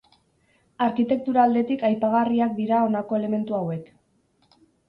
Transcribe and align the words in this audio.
Arkitektura 0.85 1.43
aldetik 1.49 1.85
aipagarriak 1.91 2.57
dira 2.63 2.83
honako 2.89 3.21
elementu 3.23 3.63
hauek. 3.63 3.93